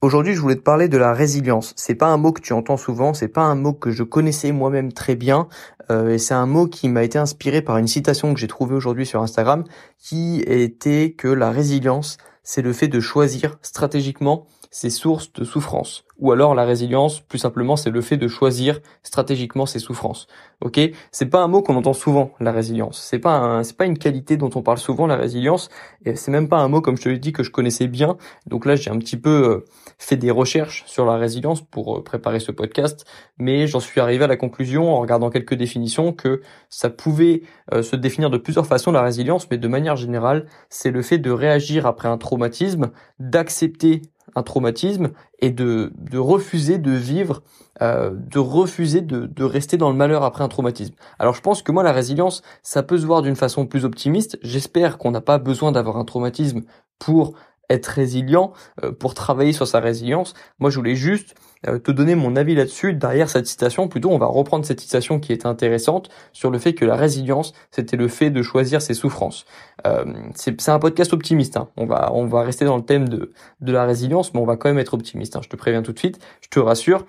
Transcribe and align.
Aujourd'hui, 0.00 0.34
je 0.34 0.40
voulais 0.40 0.54
te 0.54 0.60
parler 0.60 0.86
de 0.86 0.96
la 0.96 1.12
résilience. 1.12 1.74
C'est 1.74 1.96
pas 1.96 2.06
un 2.06 2.18
mot 2.18 2.30
que 2.30 2.40
tu 2.40 2.52
entends 2.52 2.76
souvent, 2.76 3.14
c'est 3.14 3.26
pas 3.26 3.40
un 3.40 3.56
mot 3.56 3.72
que 3.72 3.90
je 3.90 4.04
connaissais 4.04 4.52
moi-même 4.52 4.92
très 4.92 5.16
bien, 5.16 5.48
euh, 5.90 6.10
et 6.10 6.18
c'est 6.18 6.34
un 6.34 6.46
mot 6.46 6.68
qui 6.68 6.88
m'a 6.88 7.02
été 7.02 7.18
inspiré 7.18 7.62
par 7.62 7.78
une 7.78 7.88
citation 7.88 8.32
que 8.32 8.38
j'ai 8.38 8.46
trouvée 8.46 8.76
aujourd'hui 8.76 9.06
sur 9.06 9.20
Instagram, 9.20 9.64
qui 9.98 10.40
était 10.46 11.16
que 11.18 11.26
la 11.26 11.50
résilience, 11.50 12.16
c'est 12.44 12.62
le 12.62 12.72
fait 12.72 12.86
de 12.86 13.00
choisir 13.00 13.58
stratégiquement 13.60 14.46
ses 14.70 14.90
sources 14.90 15.32
de 15.32 15.44
souffrance. 15.44 16.04
Ou 16.18 16.32
alors 16.32 16.54
la 16.54 16.64
résilience, 16.64 17.20
plus 17.20 17.38
simplement, 17.38 17.76
c'est 17.76 17.90
le 17.90 18.00
fait 18.00 18.16
de 18.16 18.26
choisir 18.26 18.80
stratégiquement 19.04 19.66
ses 19.66 19.78
souffrances. 19.78 20.26
Ok? 20.60 20.80
C'est 21.12 21.26
pas 21.26 21.40
un 21.42 21.46
mot 21.46 21.62
qu'on 21.62 21.76
entend 21.76 21.92
souvent, 21.92 22.32
la 22.40 22.50
résilience. 22.50 23.00
C'est 23.00 23.20
pas 23.20 23.36
un, 23.36 23.62
c'est 23.62 23.76
pas 23.76 23.86
une 23.86 23.98
qualité 23.98 24.36
dont 24.36 24.50
on 24.56 24.62
parle 24.62 24.78
souvent, 24.78 25.06
la 25.06 25.14
résilience. 25.14 25.68
Et 26.04 26.16
c'est 26.16 26.32
même 26.32 26.48
pas 26.48 26.58
un 26.58 26.68
mot, 26.68 26.80
comme 26.80 26.96
je 26.96 27.02
te 27.02 27.08
l'ai 27.08 27.20
dit, 27.20 27.32
que 27.32 27.44
je 27.44 27.52
connaissais 27.52 27.86
bien. 27.86 28.16
Donc 28.46 28.66
là, 28.66 28.74
j'ai 28.74 28.90
un 28.90 28.98
petit 28.98 29.16
peu 29.16 29.30
euh, 29.30 29.64
fait 29.98 30.16
des 30.16 30.32
recherches 30.32 30.82
sur 30.86 31.06
la 31.06 31.16
résilience 31.16 31.62
pour 31.62 31.98
euh, 31.98 32.02
préparer 32.02 32.40
ce 32.40 32.50
podcast, 32.50 33.06
mais 33.38 33.68
j'en 33.68 33.80
suis 33.80 34.00
arrivé 34.00 34.24
à 34.24 34.28
la 34.28 34.36
conclusion 34.36 34.92
en 34.92 35.00
regardant 35.00 35.30
quelques 35.30 35.54
définitions 35.54 36.12
que 36.12 36.40
ça 36.68 36.90
pouvait 36.90 37.42
euh, 37.72 37.82
se 37.82 37.94
définir 37.94 38.28
de 38.30 38.38
plusieurs 38.38 38.66
façons 38.66 38.90
la 38.90 39.02
résilience, 39.02 39.48
mais 39.50 39.58
de 39.58 39.68
manière 39.68 39.94
générale, 39.94 40.46
c'est 40.68 40.90
le 40.90 41.02
fait 41.02 41.18
de 41.18 41.30
réagir 41.30 41.86
après 41.86 42.08
un 42.08 42.18
traumatisme, 42.18 42.90
d'accepter 43.20 44.02
traumatisme 44.42 45.10
et 45.40 45.50
de, 45.50 45.92
refuser 46.14 46.78
de 46.78 46.90
vivre, 46.90 47.42
euh, 47.82 48.10
de 48.14 48.38
refuser 48.38 49.00
de 49.00 49.44
rester 49.44 49.76
dans 49.76 49.90
le 49.90 49.96
malheur 49.96 50.22
après 50.24 50.44
un 50.44 50.48
traumatisme. 50.48 50.94
Alors 51.18 51.34
je 51.34 51.40
pense 51.40 51.62
que 51.62 51.72
moi 51.72 51.82
la 51.82 51.92
résilience, 51.92 52.42
ça 52.62 52.82
peut 52.82 52.98
se 52.98 53.06
voir 53.06 53.22
d'une 53.22 53.36
façon 53.36 53.66
plus 53.66 53.84
optimiste. 53.84 54.38
J'espère 54.42 54.98
qu'on 54.98 55.10
n'a 55.10 55.20
pas 55.20 55.38
besoin 55.38 55.72
d'avoir 55.72 55.96
un 55.96 56.04
traumatisme 56.04 56.62
pour 56.98 57.34
être 57.70 57.86
résilient, 57.86 58.52
euh, 58.82 58.92
pour 58.92 59.14
travailler 59.14 59.52
sur 59.52 59.66
sa 59.66 59.80
résilience. 59.80 60.34
Moi, 60.58 60.70
je 60.70 60.76
voulais 60.76 60.94
juste 60.94 61.34
euh, 61.66 61.78
te 61.78 61.90
donner 61.90 62.14
mon 62.14 62.36
avis 62.36 62.54
là-dessus. 62.54 62.94
Derrière 62.94 63.28
cette 63.28 63.46
citation, 63.46 63.88
plutôt, 63.88 64.10
on 64.10 64.18
va 64.18 64.26
reprendre 64.26 64.64
cette 64.64 64.80
citation 64.80 65.20
qui 65.20 65.32
est 65.32 65.46
intéressante 65.46 66.08
sur 66.32 66.50
le 66.50 66.58
fait 66.58 66.74
que 66.74 66.84
la 66.84 66.96
résilience, 66.96 67.52
c'était 67.70 67.96
le 67.96 68.08
fait 68.08 68.30
de 68.30 68.42
choisir 68.42 68.80
ses 68.80 68.94
souffrances. 68.94 69.44
Euh, 69.86 70.04
c'est 70.34 70.68
un 70.68 70.78
podcast 70.78 71.12
optimiste. 71.12 71.56
Hein. 71.56 71.68
On 71.76 71.86
va 71.86 72.10
on 72.12 72.26
va 72.26 72.42
rester 72.42 72.64
dans 72.64 72.76
le 72.76 72.84
thème 72.84 73.08
de 73.08 73.32
de 73.60 73.72
la 73.72 73.84
résilience, 73.84 74.34
mais 74.34 74.40
on 74.40 74.46
va 74.46 74.56
quand 74.56 74.68
même 74.68 74.78
être 74.78 74.94
optimiste. 74.94 75.36
Hein. 75.36 75.40
Je 75.42 75.48
te 75.48 75.56
préviens 75.56 75.82
tout 75.82 75.92
de 75.92 75.98
suite. 75.98 76.18
Je 76.40 76.48
te 76.48 76.58
rassure. 76.58 77.06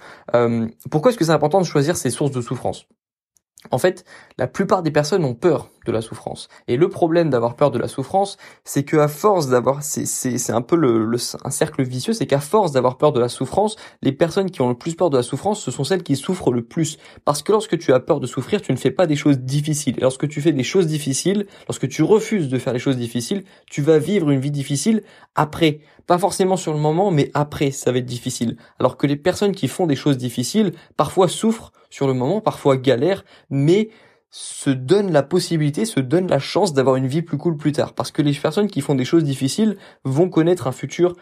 pourquoi 0.91 1.11
est-ce 1.11 1.17
que 1.17 1.25
c'est 1.25 1.31
important 1.31 1.61
de 1.61 1.65
choisir 1.65 1.97
ses 1.97 2.09
sources 2.09 2.31
de 2.31 2.41
souffrance? 2.41 2.87
En 3.71 3.77
fait, 3.77 4.05
la 4.37 4.47
plupart 4.47 4.83
des 4.83 4.91
personnes 4.91 5.25
ont 5.25 5.35
peur 5.35 5.69
la 5.91 6.01
souffrance. 6.01 6.47
Et 6.67 6.77
le 6.77 6.89
problème 6.89 7.29
d'avoir 7.29 7.55
peur 7.55 7.71
de 7.71 7.79
la 7.79 7.87
souffrance, 7.87 8.37
c'est 8.63 8.83
que 8.83 8.97
à 8.97 9.07
force 9.07 9.47
d'avoir, 9.49 9.83
c'est, 9.83 10.05
c'est, 10.05 10.51
un 10.51 10.61
peu 10.61 10.75
le, 10.75 11.09
un 11.43 11.49
cercle 11.49 11.83
vicieux, 11.83 12.13
c'est 12.13 12.27
qu'à 12.27 12.39
force 12.39 12.71
d'avoir 12.71 12.97
peur 12.97 13.11
de 13.11 13.19
la 13.19 13.29
souffrance, 13.29 13.75
les 14.01 14.11
personnes 14.11 14.51
qui 14.51 14.61
ont 14.61 14.69
le 14.69 14.77
plus 14.77 14.95
peur 14.95 15.09
de 15.09 15.17
la 15.17 15.23
souffrance, 15.23 15.61
ce 15.61 15.71
sont 15.71 15.83
celles 15.83 16.03
qui 16.03 16.15
souffrent 16.15 16.51
le 16.51 16.63
plus. 16.63 16.97
Parce 17.25 17.43
que 17.43 17.51
lorsque 17.51 17.77
tu 17.77 17.93
as 17.93 17.99
peur 17.99 18.19
de 18.19 18.27
souffrir, 18.27 18.61
tu 18.61 18.71
ne 18.71 18.77
fais 18.77 18.91
pas 18.91 19.07
des 19.07 19.15
choses 19.15 19.39
difficiles. 19.39 19.95
Et 19.97 20.01
lorsque 20.01 20.27
tu 20.27 20.41
fais 20.41 20.51
des 20.51 20.63
choses 20.63 20.87
difficiles, 20.87 21.47
lorsque 21.67 21.87
tu 21.87 22.03
refuses 22.03 22.49
de 22.49 22.57
faire 22.57 22.73
les 22.73 22.79
choses 22.79 22.97
difficiles, 22.97 23.43
tu 23.69 23.81
vas 23.81 23.99
vivre 23.99 24.29
une 24.29 24.39
vie 24.39 24.51
difficile 24.51 25.03
après. 25.35 25.79
Pas 26.07 26.17
forcément 26.17 26.57
sur 26.57 26.73
le 26.73 26.79
moment, 26.79 27.11
mais 27.11 27.29
après, 27.33 27.71
ça 27.71 27.91
va 27.91 27.99
être 27.99 28.05
difficile. 28.05 28.57
Alors 28.79 28.97
que 28.97 29.05
les 29.05 29.15
personnes 29.15 29.53
qui 29.53 29.67
font 29.67 29.85
des 29.85 29.95
choses 29.95 30.17
difficiles, 30.17 30.73
parfois 30.97 31.27
souffrent 31.27 31.71
sur 31.89 32.07
le 32.07 32.13
moment, 32.13 32.41
parfois 32.41 32.77
galèrent, 32.77 33.23
mais 33.49 33.89
se 34.31 34.69
donnent 34.69 35.11
la 35.11 35.23
possibilité, 35.23 35.85
se 35.85 35.99
donnent 35.99 36.29
la 36.29 36.39
chance 36.39 36.73
d'avoir 36.73 36.95
une 36.95 37.07
vie 37.07 37.21
plus 37.21 37.37
cool 37.37 37.57
plus 37.57 37.71
tard. 37.71 37.93
Parce 37.93 38.11
que 38.11 38.21
les 38.21 38.33
personnes 38.33 38.67
qui 38.67 38.81
font 38.81 38.95
des 38.95 39.05
choses 39.05 39.23
difficiles 39.23 39.77
vont 40.03 40.29
connaître 40.29 40.67
un 40.67 40.71
futur 40.71 41.15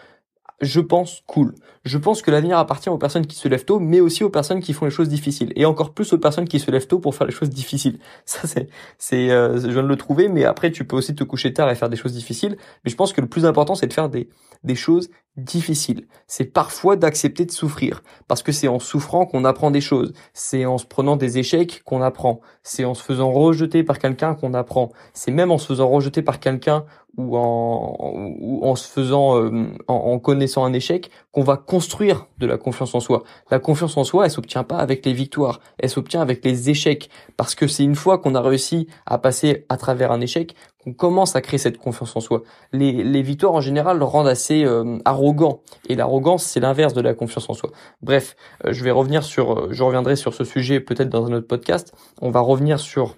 je 0.61 0.79
pense, 0.79 1.23
cool. 1.27 1.53
Je 1.85 1.97
pense 1.99 2.21
que 2.21 2.31
l'avenir 2.31 2.57
appartient 2.57 2.89
aux 2.89 2.97
personnes 2.97 3.27
qui 3.27 3.35
se 3.35 3.47
lèvent 3.47 3.65
tôt, 3.65 3.79
mais 3.79 3.99
aussi 3.99 4.23
aux 4.23 4.29
personnes 4.29 4.59
qui 4.59 4.73
font 4.73 4.85
les 4.85 4.91
choses 4.91 5.07
difficiles. 5.07 5.53
Et 5.55 5.65
encore 5.65 5.93
plus 5.93 6.11
aux 6.13 6.17
personnes 6.17 6.47
qui 6.47 6.59
se 6.59 6.71
lèvent 6.71 6.87
tôt 6.87 6.99
pour 6.99 7.13
faire 7.13 7.27
les 7.27 7.33
choses 7.33 7.49
difficiles. 7.49 7.99
Ça, 8.25 8.47
c'est, 8.47 8.67
c'est, 8.97 9.29
euh, 9.29 9.59
je 9.59 9.67
viens 9.67 9.83
de 9.83 9.87
le 9.87 9.95
trouver, 9.95 10.29
mais 10.29 10.45
après, 10.45 10.71
tu 10.71 10.83
peux 10.83 10.95
aussi 10.95 11.13
te 11.13 11.23
coucher 11.23 11.53
tard 11.53 11.69
et 11.69 11.75
faire 11.75 11.89
des 11.89 11.95
choses 11.95 12.13
difficiles. 12.13 12.57
Mais 12.83 12.91
je 12.91 12.95
pense 12.95 13.13
que 13.13 13.21
le 13.21 13.27
plus 13.27 13.45
important, 13.45 13.75
c'est 13.75 13.87
de 13.87 13.93
faire 13.93 14.09
des, 14.09 14.29
des 14.63 14.75
choses 14.75 15.09
difficiles. 15.37 16.07
C'est 16.25 16.45
parfois 16.45 16.95
d'accepter 16.95 17.45
de 17.45 17.51
souffrir. 17.51 18.01
Parce 18.27 18.41
que 18.41 18.51
c'est 18.51 18.67
en 18.67 18.79
souffrant 18.79 19.27
qu'on 19.27 19.45
apprend 19.45 19.69
des 19.69 19.81
choses. 19.81 20.13
C'est 20.33 20.65
en 20.65 20.79
se 20.79 20.85
prenant 20.85 21.15
des 21.15 21.37
échecs 21.37 21.83
qu'on 21.85 22.01
apprend. 22.01 22.41
C'est 22.63 22.85
en 22.85 22.95
se 22.95 23.03
faisant 23.03 23.31
rejeter 23.31 23.83
par 23.83 23.99
quelqu'un 23.99 24.33
qu'on 24.33 24.55
apprend. 24.55 24.91
C'est 25.13 25.31
même 25.31 25.51
en 25.51 25.59
se 25.59 25.67
faisant 25.67 25.87
rejeter 25.87 26.23
par 26.23 26.39
quelqu'un 26.39 26.85
ou 27.17 27.35
en, 27.35 28.75
se 28.75 28.87
faisant, 28.87 29.41
euh, 29.41 29.65
en, 29.87 30.19
connaissant 30.19 30.63
un 30.63 30.73
échec, 30.73 31.09
qu'on 31.31 31.43
va 31.43 31.57
construire 31.57 32.27
de 32.37 32.45
la 32.45 32.57
confiance 32.57 32.93
en 32.93 32.99
soi. 32.99 33.23
La 33.49 33.59
confiance 33.59 33.97
en 33.97 34.03
soi, 34.03 34.25
elle 34.25 34.31
s'obtient 34.31 34.63
pas 34.63 34.77
avec 34.77 35.05
les 35.05 35.13
victoires, 35.13 35.59
elle 35.79 35.89
s'obtient 35.89 36.21
avec 36.21 36.45
les 36.45 36.69
échecs, 36.69 37.09
parce 37.35 37.55
que 37.55 37.67
c'est 37.67 37.83
une 37.83 37.95
fois 37.95 38.19
qu'on 38.19 38.35
a 38.35 38.41
réussi 38.41 38.87
à 39.05 39.17
passer 39.17 39.65
à 39.69 39.77
travers 39.77 40.11
un 40.11 40.21
échec 40.21 40.55
qu'on 40.83 40.93
commence 40.93 41.35
à 41.35 41.41
créer 41.41 41.57
cette 41.57 41.77
confiance 41.77 42.15
en 42.15 42.19
soi. 42.19 42.43
Les, 42.71 43.21
victoires 43.21 43.53
en 43.53 43.61
général 43.61 43.97
le 43.97 44.05
rendent 44.05 44.27
assez 44.27 44.63
euh, 44.63 44.97
arrogant, 45.05 45.61
et 45.89 45.95
l'arrogance 45.95 46.43
c'est 46.43 46.59
l'inverse 46.59 46.93
de 46.93 47.01
la 47.01 47.13
confiance 47.13 47.49
en 47.49 47.53
soi. 47.53 47.71
Bref, 48.01 48.35
euh, 48.65 48.73
je 48.73 48.83
vais 48.83 48.91
revenir 48.91 49.23
sur, 49.23 49.73
je 49.73 49.83
reviendrai 49.83 50.15
sur 50.15 50.33
ce 50.33 50.43
sujet 50.43 50.79
peut-être 50.79 51.09
dans 51.09 51.25
un 51.25 51.33
autre 51.33 51.47
podcast. 51.47 51.93
On 52.21 52.29
va 52.29 52.39
revenir 52.39 52.79
sur 52.79 53.15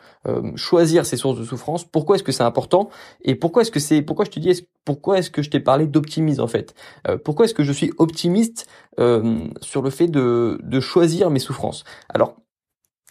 choisir 0.55 1.05
ses 1.05 1.15
sources 1.15 1.39
de 1.39 1.45
souffrance. 1.45 1.85
Pourquoi 1.85 2.17
est-ce 2.17 2.23
que 2.23 2.33
c'est 2.33 2.43
important? 2.43 2.89
Et 3.23 3.35
pourquoi 3.35 3.61
est-ce 3.61 3.71
que 3.71 3.79
c'est 3.79 4.01
pourquoi 4.01 4.25
je 4.25 4.31
te 4.31 4.39
dis 4.39 4.67
pourquoi 4.89 5.19
est-ce 5.19 5.29
que 5.29 5.43
je 5.43 5.51
t'ai 5.51 5.59
parlé 5.59 5.85
d'optimisme 5.85 6.41
en 6.41 6.47
fait? 6.47 6.73
Euh, 7.07 7.15
Pourquoi 7.23 7.45
est-ce 7.45 7.53
que 7.53 7.63
je 7.63 7.71
suis 7.71 7.91
optimiste 7.99 8.67
euh, 8.99 9.37
sur 9.61 9.83
le 9.83 9.91
fait 9.91 10.07
de, 10.07 10.59
de 10.63 10.79
choisir 10.79 11.29
mes 11.29 11.37
souffrances? 11.37 11.83
Alors 12.09 12.35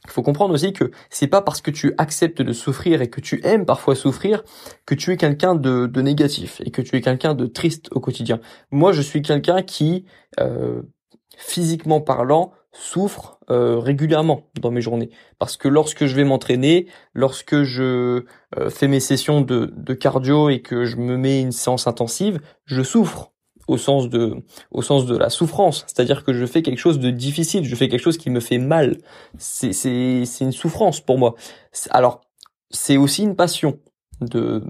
il 0.05 0.11
faut 0.11 0.23
comprendre 0.23 0.55
aussi 0.55 0.73
que 0.73 0.91
c'est 1.11 1.27
pas 1.27 1.43
parce 1.43 1.61
que 1.61 1.71
tu 1.71 1.93
acceptes 1.99 2.43
de 2.43 2.53
souffrir 2.53 3.03
et 3.03 3.11
que 3.11 3.21
tu 3.21 3.41
aimes 3.45 3.67
parfois 3.67 3.95
souffrir 3.95 4.45
que 4.87 4.95
tu 4.95 5.13
es 5.13 5.17
quelqu'un 5.17 5.55
de, 5.55 5.91
négatif 6.01 6.61
et 6.65 6.71
que 6.71 6.83
tu 6.83 6.97
es 6.97 7.01
quelqu'un 7.01 7.35
de 7.35 7.47
triste 7.47 7.89
au 7.93 8.01
quotidien. 8.01 8.41
Moi, 8.71 8.93
je 8.93 9.03
suis 9.03 9.23
quelqu'un 9.23 9.63
qui, 9.63 10.07
euh, 10.41 10.83
physiquement 11.37 12.01
parlant, 12.01 12.53
souffre 12.73 13.41
euh, 13.51 13.79
régulièrement 13.79 14.51
dans 14.61 14.71
mes 14.71 14.81
journées 14.81 15.11
parce 15.39 15.57
que 15.57 15.69
lorsque 15.69 16.07
je 16.07 16.15
vais 16.15 16.25
m'entraîner, 16.25 16.87
lorsque 17.15 17.63
je 17.63 18.25
euh, 18.57 18.71
fais 18.71 18.89
mes 18.89 19.01
sessions 19.01 19.41
de, 19.41 19.73
de 19.75 19.95
cardio 19.95 20.49
et 20.49 20.61
que 20.61 20.85
je 20.85 20.97
me 20.97 21.17
mets 21.17 21.41
une 21.41 21.53
séance 21.53 21.87
intensive, 21.87 22.41
je 22.67 22.83
souffre 22.83 23.33
au 23.69 23.77
sens 23.77 24.09
de 24.09 24.37
au 24.71 24.83
sens 24.83 25.07
de 25.07 25.17
la 25.17 25.31
souffrance, 25.31 25.85
c'est-à-dire 25.87 26.25
que 26.25 26.33
je 26.33 26.47
fais 26.47 26.63
quelque 26.63 26.79
chose 26.79 26.99
de 26.99 27.11
difficile, 27.11 27.65
je 27.65 27.77
fais 27.77 27.89
quelque 27.89 28.03
chose 28.03 28.19
qui 28.19 28.31
me 28.31 28.41
fait 28.41 28.59
mal. 28.59 28.99
C'est 29.39 29.73
c'est 29.73 30.25
c'est 30.25 30.45
une 30.45 30.53
souffrance 30.53 31.01
pour 31.01 31.19
moi. 31.19 31.35
Alors, 31.91 32.23
c'est 32.71 32.97
aussi 32.97 33.23
une 33.23 33.37
passion 33.37 33.79
de 34.21 34.65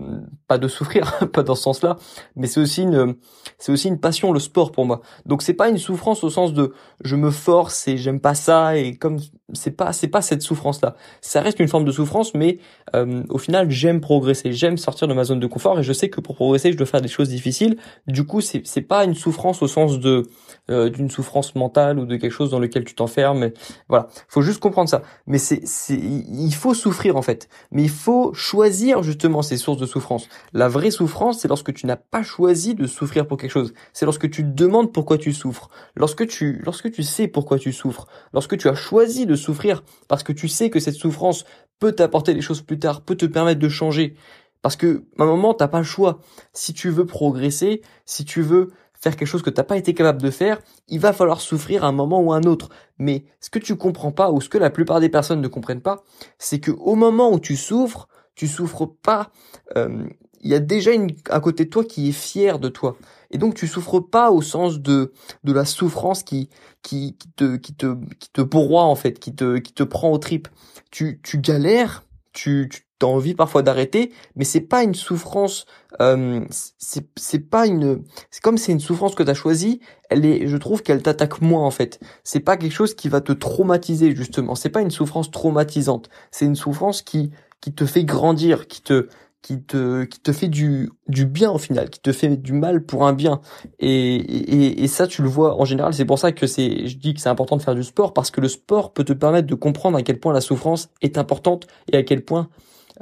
pas 0.46 0.58
de 0.58 0.68
souffrir 0.68 1.18
pas 1.32 1.42
dans 1.42 1.54
ce 1.54 1.62
sens-là 1.62 1.96
mais 2.36 2.46
c'est 2.46 2.60
aussi 2.60 2.82
une 2.82 3.16
c'est 3.56 3.72
aussi 3.72 3.88
une 3.88 3.98
passion 3.98 4.30
le 4.32 4.40
sport 4.40 4.72
pour 4.72 4.84
moi 4.84 5.00
donc 5.24 5.40
c'est 5.40 5.54
pas 5.54 5.70
une 5.70 5.78
souffrance 5.78 6.22
au 6.22 6.28
sens 6.28 6.52
de 6.52 6.74
je 7.02 7.16
me 7.16 7.30
force 7.30 7.88
et 7.88 7.96
j'aime 7.96 8.20
pas 8.20 8.34
ça 8.34 8.76
et 8.76 8.96
comme 8.96 9.18
c'est 9.54 9.70
pas 9.70 9.92
c'est 9.92 10.08
pas 10.08 10.20
cette 10.20 10.42
souffrance 10.42 10.82
là 10.82 10.94
ça 11.20 11.40
reste 11.40 11.58
une 11.58 11.68
forme 11.68 11.84
de 11.84 11.92
souffrance 11.92 12.34
mais 12.34 12.58
euh, 12.94 13.22
au 13.28 13.38
final 13.38 13.70
j'aime 13.70 14.00
progresser. 14.00 14.52
J'aime 14.52 14.76
sortir 14.76 15.08
de 15.08 15.14
ma 15.14 15.24
zone 15.24 15.40
de 15.40 15.46
confort 15.46 15.78
et 15.78 15.82
je 15.82 15.92
sais 15.92 16.08
que 16.08 16.20
pour 16.20 16.34
progresser 16.34 16.72
je 16.72 16.76
dois 16.76 16.86
faire 16.86 17.00
des 17.00 17.08
choses 17.08 17.28
difficiles. 17.28 17.76
Du 18.06 18.24
coup 18.24 18.40
c'est 18.40 18.62
c'est 18.64 18.82
pas 18.82 19.04
une 19.04 19.14
souffrance 19.14 19.62
au 19.62 19.68
sens 19.68 19.98
de 19.98 20.24
euh, 20.70 20.90
d'une 20.90 21.10
souffrance 21.10 21.54
mentale 21.54 21.98
ou 21.98 22.06
de 22.06 22.16
quelque 22.16 22.32
chose 22.32 22.50
dans 22.50 22.58
lequel 22.58 22.84
tu 22.84 22.94
t'enfermes 22.94 23.50
voilà. 23.88 24.08
Faut 24.28 24.42
juste 24.42 24.60
comprendre 24.60 24.88
ça. 24.88 25.02
Mais 25.26 25.38
c'est 25.38 25.66
c'est 25.66 25.98
il 25.98 26.54
faut 26.54 26.74
souffrir 26.74 27.16
en 27.16 27.22
fait. 27.22 27.48
Mais 27.70 27.82
il 27.82 27.90
faut 27.90 28.32
choisir 28.34 29.02
justement 29.02 29.42
ces 29.42 29.56
sources 29.56 29.78
de 29.78 29.86
souffrance. 29.86 30.28
La 30.52 30.68
vraie 30.68 30.90
souffrance 30.90 31.40
c'est 31.40 31.48
lorsque 31.48 31.72
tu 31.72 31.86
n'as 31.86 31.96
pas 31.96 32.22
choisi 32.22 32.74
de 32.74 32.86
souffrir 32.86 33.26
pour 33.26 33.38
quelque 33.38 33.50
chose. 33.50 33.72
C'est 33.92 34.04
lorsque 34.04 34.30
tu 34.30 34.42
te 34.42 34.50
demandes 34.50 34.92
pourquoi 34.92 35.18
tu 35.18 35.32
souffres. 35.32 35.68
Lorsque 35.94 36.26
tu 36.26 36.60
lorsque 36.64 36.90
tu 36.90 37.02
sais 37.02 37.28
pourquoi 37.28 37.58
tu 37.58 37.72
souffres. 37.72 38.06
Lorsque 38.32 38.56
tu 38.56 38.68
as 38.68 38.74
choisi 38.74 39.26
de 39.26 39.36
souffrir 39.38 39.82
parce 40.08 40.22
que 40.22 40.32
tu 40.32 40.48
sais 40.48 40.70
que 40.70 40.80
cette 40.80 40.94
souffrance 40.94 41.44
peut 41.78 41.92
t'apporter 41.92 42.34
des 42.34 42.40
choses 42.40 42.62
plus 42.62 42.78
tard, 42.78 43.02
peut 43.02 43.16
te 43.16 43.26
permettre 43.26 43.60
de 43.60 43.68
changer. 43.68 44.16
Parce 44.62 44.76
que 44.76 45.04
à 45.18 45.22
un 45.22 45.26
moment, 45.26 45.54
t'as 45.54 45.68
pas 45.68 45.78
le 45.78 45.84
choix. 45.84 46.20
Si 46.52 46.74
tu 46.74 46.90
veux 46.90 47.06
progresser, 47.06 47.82
si 48.04 48.24
tu 48.24 48.42
veux 48.42 48.70
faire 49.00 49.16
quelque 49.16 49.28
chose 49.28 49.42
que 49.42 49.50
t'as 49.50 49.62
pas 49.62 49.76
été 49.76 49.94
capable 49.94 50.20
de 50.20 50.30
faire, 50.30 50.60
il 50.88 50.98
va 50.98 51.12
falloir 51.12 51.40
souffrir 51.40 51.84
à 51.84 51.88
un 51.88 51.92
moment 51.92 52.20
ou 52.20 52.32
à 52.32 52.36
un 52.36 52.42
autre. 52.42 52.68
Mais 52.98 53.24
ce 53.40 53.50
que 53.50 53.60
tu 53.60 53.76
comprends 53.76 54.10
pas, 54.10 54.30
ou 54.32 54.40
ce 54.40 54.48
que 54.48 54.58
la 54.58 54.70
plupart 54.70 55.00
des 55.00 55.08
personnes 55.08 55.40
ne 55.40 55.48
comprennent 55.48 55.82
pas, 55.82 56.02
c'est 56.38 56.58
que 56.58 56.72
au 56.72 56.96
moment 56.96 57.32
où 57.32 57.38
tu 57.38 57.56
souffres, 57.56 58.08
tu 58.34 58.48
souffres 58.48 58.86
pas. 58.86 59.30
Euh, 59.76 60.04
il 60.40 60.50
y 60.50 60.54
a 60.54 60.60
déjà 60.60 60.92
une, 60.92 61.10
un 61.30 61.40
côté 61.40 61.64
de 61.64 61.70
toi 61.70 61.84
qui 61.84 62.08
est 62.08 62.12
fier 62.12 62.58
de 62.58 62.68
toi. 62.68 62.96
Et 63.30 63.38
donc 63.38 63.54
tu 63.54 63.66
souffres 63.66 64.00
pas 64.00 64.30
au 64.30 64.42
sens 64.42 64.80
de 64.80 65.12
de 65.44 65.52
la 65.52 65.64
souffrance 65.64 66.22
qui 66.22 66.48
qui, 66.82 67.16
qui 67.18 67.30
te 67.30 67.56
qui 67.56 67.74
te 67.74 67.94
qui 68.18 68.30
te 68.30 68.40
broie 68.40 68.84
en 68.84 68.94
fait, 68.94 69.18
qui 69.18 69.34
te 69.34 69.58
qui 69.58 69.72
te 69.72 69.82
prend 69.82 70.10
aux 70.10 70.18
tripes. 70.18 70.48
Tu 70.90 71.20
tu 71.22 71.38
galères, 71.38 72.04
tu, 72.32 72.68
tu 72.70 72.82
as 73.02 73.08
envie 73.08 73.34
parfois 73.34 73.62
d'arrêter, 73.62 74.12
mais 74.36 74.44
c'est 74.44 74.60
pas 74.60 74.82
une 74.82 74.94
souffrance, 74.94 75.66
euh, 76.00 76.44
c'est 76.78 77.08
c'est 77.16 77.38
pas 77.50 77.66
une, 77.66 78.04
c'est 78.30 78.42
comme 78.42 78.58
c'est 78.58 78.72
une 78.72 78.80
souffrance 78.80 79.14
que 79.14 79.22
tu 79.22 79.30
as 79.30 79.34
choisie, 79.34 79.80
elle 80.08 80.24
est, 80.24 80.46
je 80.46 80.56
trouve 80.56 80.82
qu'elle 80.82 81.02
t'attaque 81.02 81.40
moins 81.40 81.64
en 81.64 81.70
fait. 81.70 82.00
C'est 82.24 82.40
pas 82.40 82.56
quelque 82.56 82.72
chose 82.72 82.94
qui 82.94 83.08
va 83.08 83.20
te 83.20 83.32
traumatiser 83.32 84.14
justement. 84.14 84.54
C'est 84.54 84.70
pas 84.70 84.82
une 84.82 84.90
souffrance 84.90 85.30
traumatisante. 85.30 86.10
C'est 86.30 86.46
une 86.46 86.56
souffrance 86.56 87.02
qui 87.02 87.30
qui 87.60 87.74
te 87.74 87.86
fait 87.86 88.04
grandir, 88.04 88.68
qui 88.68 88.82
te 88.82 89.08
qui 89.42 89.62
te 89.62 90.04
qui 90.04 90.20
te 90.20 90.32
fait 90.32 90.48
du 90.48 90.90
du 91.08 91.26
bien 91.26 91.50
au 91.50 91.58
final, 91.58 91.90
qui 91.90 92.00
te 92.00 92.12
fait 92.12 92.36
du 92.36 92.52
mal 92.52 92.84
pour 92.84 93.06
un 93.06 93.12
bien. 93.12 93.40
Et 93.78 94.16
et, 94.16 94.82
et 94.84 94.88
ça 94.88 95.06
tu 95.06 95.22
le 95.22 95.28
vois 95.28 95.60
en 95.60 95.64
général. 95.64 95.94
C'est 95.94 96.04
pour 96.04 96.18
ça 96.18 96.32
que 96.32 96.46
c'est 96.46 96.86
je 96.86 96.98
dis 96.98 97.14
que 97.14 97.20
c'est 97.20 97.28
important 97.28 97.56
de 97.56 97.62
faire 97.62 97.74
du 97.74 97.84
sport 97.84 98.12
parce 98.14 98.30
que 98.30 98.40
le 98.40 98.48
sport 98.48 98.92
peut 98.92 99.04
te 99.04 99.12
permettre 99.12 99.46
de 99.46 99.54
comprendre 99.54 99.96
à 99.98 100.02
quel 100.02 100.18
point 100.20 100.32
la 100.32 100.40
souffrance 100.40 100.90
est 101.02 101.18
importante 101.18 101.66
et 101.92 101.96
à 101.96 102.02
quel 102.02 102.24
point 102.24 102.48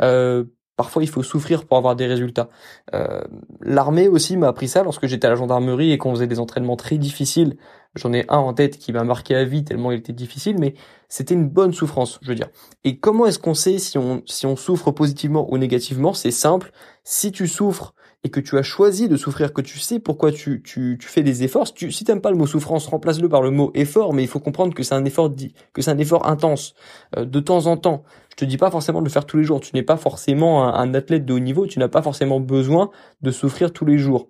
euh, 0.02 0.44
parfois 0.76 1.02
il 1.02 1.08
faut 1.08 1.22
souffrir 1.22 1.64
pour 1.66 1.78
avoir 1.78 1.96
des 1.96 2.06
résultats. 2.06 2.48
Euh, 2.94 3.22
L'armée 3.62 4.08
aussi 4.08 4.36
m'a 4.36 4.48
appris 4.48 4.68
ça 4.68 4.82
lorsque 4.82 5.06
j'étais 5.06 5.26
à 5.26 5.30
la 5.30 5.36
gendarmerie 5.36 5.92
et 5.92 5.98
qu'on 5.98 6.12
faisait 6.14 6.26
des 6.26 6.38
entraînements 6.40 6.76
très 6.76 6.98
difficiles. 6.98 7.56
J'en 7.96 8.12
ai 8.12 8.24
un 8.28 8.38
en 8.38 8.52
tête 8.52 8.78
qui 8.78 8.92
m'a 8.92 9.04
marqué 9.04 9.34
à 9.34 9.44
vie 9.44 9.64
tellement 9.64 9.90
il 9.90 9.98
était 9.98 10.12
difficile, 10.12 10.56
mais 10.58 10.74
c'était 11.08 11.34
une 11.34 11.48
bonne 11.48 11.72
souffrance, 11.72 12.18
je 12.22 12.28
veux 12.28 12.34
dire. 12.34 12.48
Et 12.84 12.98
comment 12.98 13.26
est-ce 13.26 13.38
qu'on 13.38 13.54
sait 13.54 13.78
si 13.78 13.96
on, 13.98 14.22
si 14.26 14.46
on 14.46 14.56
souffre 14.56 14.90
positivement 14.90 15.50
ou 15.52 15.58
négativement? 15.58 16.12
C'est 16.12 16.30
simple. 16.30 16.72
Si 17.04 17.32
tu 17.32 17.48
souffres 17.48 17.94
et 18.22 18.28
que 18.28 18.40
tu 18.40 18.58
as 18.58 18.62
choisi 18.62 19.08
de 19.08 19.16
souffrir, 19.16 19.52
que 19.52 19.62
tu 19.62 19.78
sais 19.78 20.00
pourquoi 20.00 20.32
tu, 20.32 20.62
tu, 20.62 20.98
tu 21.00 21.08
fais 21.08 21.22
des 21.22 21.44
efforts, 21.44 21.68
si 21.68 21.74
tu 21.74 21.92
si 21.92 22.04
t'aimes 22.04 22.20
pas 22.20 22.30
le 22.30 22.36
mot 22.36 22.46
souffrance, 22.46 22.86
remplace-le 22.86 23.28
par 23.28 23.40
le 23.40 23.50
mot 23.50 23.70
effort, 23.74 24.12
mais 24.12 24.22
il 24.22 24.28
faut 24.28 24.40
comprendre 24.40 24.74
que 24.74 24.82
c'est 24.82 24.94
un 24.94 25.04
effort 25.04 25.30
dit, 25.30 25.54
que 25.72 25.80
c'est 25.80 25.90
un 25.90 25.98
effort 25.98 26.26
intense, 26.28 26.74
euh, 27.16 27.24
de 27.24 27.40
temps 27.40 27.66
en 27.66 27.76
temps. 27.76 28.04
Je 28.30 28.44
te 28.44 28.44
dis 28.44 28.58
pas 28.58 28.70
forcément 28.70 28.98
de 28.98 29.04
le 29.04 29.10
faire 29.10 29.24
tous 29.24 29.38
les 29.38 29.44
jours. 29.44 29.60
Tu 29.60 29.70
n'es 29.74 29.82
pas 29.82 29.96
forcément 29.96 30.74
un, 30.74 30.92
athlète 30.92 31.24
de 31.24 31.32
haut 31.32 31.38
niveau. 31.38 31.66
Tu 31.66 31.78
n'as 31.78 31.88
pas 31.88 32.02
forcément 32.02 32.38
besoin 32.38 32.90
de 33.22 33.30
souffrir 33.30 33.72
tous 33.72 33.86
les 33.86 33.96
jours 33.96 34.28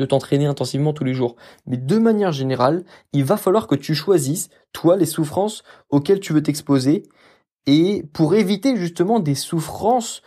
de 0.00 0.06
t'entraîner 0.06 0.46
intensivement 0.46 0.92
tous 0.92 1.04
les 1.04 1.14
jours. 1.14 1.36
Mais 1.66 1.76
de 1.76 1.98
manière 1.98 2.32
générale, 2.32 2.84
il 3.12 3.24
va 3.24 3.36
falloir 3.36 3.66
que 3.66 3.74
tu 3.74 3.94
choisisses, 3.94 4.48
toi, 4.72 4.96
les 4.96 5.06
souffrances 5.06 5.62
auxquelles 5.90 6.20
tu 6.20 6.32
veux 6.32 6.42
t'exposer, 6.42 7.04
et 7.66 8.04
pour 8.12 8.34
éviter 8.34 8.76
justement 8.76 9.20
des 9.20 9.34
souffrances 9.34 10.22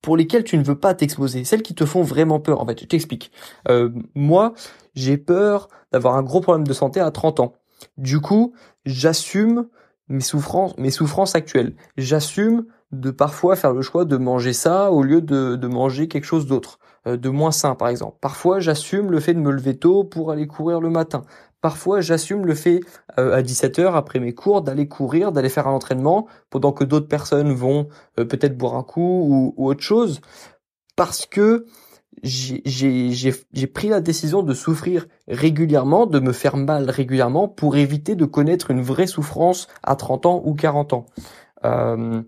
pour 0.00 0.16
lesquelles 0.16 0.44
tu 0.44 0.56
ne 0.56 0.62
veux 0.62 0.78
pas 0.78 0.94
t'exposer, 0.94 1.44
celles 1.44 1.62
qui 1.62 1.74
te 1.74 1.84
font 1.84 2.02
vraiment 2.02 2.40
peur. 2.40 2.60
En 2.60 2.66
fait, 2.66 2.80
je 2.80 2.86
t'explique. 2.86 3.30
Euh, 3.68 3.90
moi, 4.14 4.54
j'ai 4.94 5.18
peur 5.18 5.68
d'avoir 5.92 6.16
un 6.16 6.22
gros 6.22 6.40
problème 6.40 6.66
de 6.66 6.72
santé 6.72 7.00
à 7.00 7.10
30 7.10 7.40
ans. 7.40 7.52
Du 7.96 8.20
coup, 8.20 8.54
j'assume 8.86 9.68
mes 10.08 10.20
souffrances, 10.20 11.34
actuelles. 11.34 11.74
J'assume 11.96 12.64
de 12.92 13.10
parfois 13.10 13.56
faire 13.56 13.74
le 13.74 13.82
choix 13.82 14.06
de 14.06 14.16
manger 14.16 14.54
ça 14.54 14.90
au 14.90 15.02
lieu 15.02 15.20
de, 15.20 15.66
manger 15.66 16.08
quelque 16.08 16.24
chose 16.24 16.46
d'autre, 16.46 16.78
de 17.16 17.28
moins 17.28 17.52
sain 17.52 17.74
par 17.74 17.88
exemple. 17.88 18.16
Parfois 18.20 18.60
j'assume 18.60 19.10
le 19.10 19.20
fait 19.20 19.34
de 19.34 19.40
me 19.40 19.50
lever 19.50 19.76
tôt 19.76 20.04
pour 20.04 20.30
aller 20.30 20.46
courir 20.46 20.80
le 20.80 20.90
matin. 20.90 21.22
Parfois 21.60 22.00
j'assume 22.00 22.46
le 22.46 22.54
fait 22.54 22.80
euh, 23.18 23.34
à 23.34 23.42
17h 23.42 23.94
après 23.94 24.20
mes 24.20 24.34
cours 24.34 24.62
d'aller 24.62 24.86
courir, 24.86 25.32
d'aller 25.32 25.48
faire 25.48 25.66
un 25.66 25.72
entraînement 25.72 26.26
pendant 26.50 26.72
que 26.72 26.84
d'autres 26.84 27.08
personnes 27.08 27.52
vont 27.52 27.88
euh, 28.18 28.24
peut-être 28.24 28.56
boire 28.56 28.76
un 28.76 28.84
coup 28.84 29.00
ou, 29.28 29.54
ou 29.56 29.68
autre 29.68 29.82
chose. 29.82 30.20
Parce 30.96 31.26
que 31.26 31.66
j'ai 32.22 33.66
pris 33.72 33.88
la 33.88 34.00
décision 34.00 34.42
de 34.42 34.54
souffrir 34.54 35.06
régulièrement, 35.28 36.06
de 36.06 36.20
me 36.20 36.32
faire 36.32 36.56
mal 36.56 36.90
régulièrement 36.90 37.48
pour 37.48 37.76
éviter 37.76 38.14
de 38.14 38.24
connaître 38.24 38.70
une 38.70 38.82
vraie 38.82 39.06
souffrance 39.06 39.68
à 39.82 39.96
30 39.96 40.26
ans 40.26 40.42
ou 40.44 40.54
40 40.54 40.92
ans. 40.92 41.06
Euh, 41.64 42.22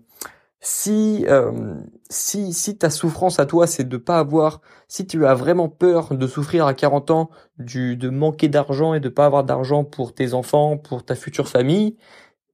si 0.61 1.25
euh, 1.27 1.75
si 2.09 2.53
si 2.53 2.77
ta 2.77 2.89
souffrance 2.91 3.39
à 3.39 3.45
toi 3.47 3.65
c'est 3.67 3.87
de 3.87 3.97
pas 3.97 4.19
avoir 4.19 4.61
si 4.87 5.07
tu 5.07 5.25
as 5.25 5.33
vraiment 5.33 5.69
peur 5.69 6.13
de 6.15 6.27
souffrir 6.27 6.67
à 6.67 6.73
40 6.75 7.11
ans 7.11 7.29
du 7.57 7.97
de 7.97 8.09
manquer 8.09 8.47
d'argent 8.47 8.93
et 8.93 8.99
de 8.99 9.09
pas 9.09 9.25
avoir 9.25 9.43
d'argent 9.43 9.83
pour 9.83 10.13
tes 10.13 10.33
enfants, 10.35 10.77
pour 10.77 11.03
ta 11.03 11.15
future 11.15 11.47
famille, 11.49 11.97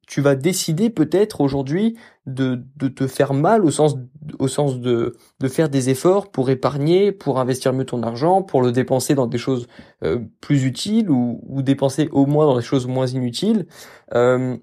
tu 0.08 0.22
vas 0.22 0.36
décider 0.36 0.90
peut-être 0.90 1.42
aujourd'hui 1.42 1.98
de, 2.26 2.64
de 2.78 2.88
te 2.88 3.08
faire 3.08 3.34
mal 3.34 3.66
au 3.66 3.72
sens 3.72 3.96
au 4.40 4.48
sens 4.48 4.80
de 4.80 5.16
de 5.42 5.48
faire 5.50 5.70
des 5.70 5.90
efforts 5.90 6.32
pour 6.32 6.50
épargner, 6.50 7.12
pour 7.12 7.40
investir 7.40 7.74
mieux 7.74 7.86
ton 7.86 8.04
argent, 8.04 8.42
pour 8.42 8.62
le 8.62 8.72
dépenser 8.72 9.16
dans 9.16 9.28
des 9.28 9.38
choses 9.38 9.68
euh, 10.04 10.20
plus 10.42 10.64
utiles 10.66 11.10
ou, 11.12 11.42
ou 11.48 11.62
dépenser 11.62 12.10
au 12.14 12.26
moins 12.26 12.46
dans 12.46 12.56
des 12.58 12.64
choses 12.64 12.88
moins 12.88 13.08
inutiles. 13.08 13.68
Euh, 14.14 14.58